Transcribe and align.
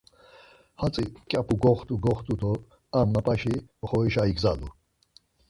Hatzi 0.79 1.03
mǩyapu 1.13 1.53
goxtu 1.63 1.93
goxtu 2.05 2.33
do 2.41 2.51
ar 2.97 3.05
mapaşi 3.13 3.53
oxorişa 3.83 4.23
igzalu. 4.31 4.69